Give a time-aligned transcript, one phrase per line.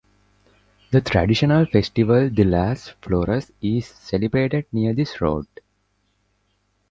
[0.89, 5.45] The traditional "Festival de las Flores" is celebrated near this road.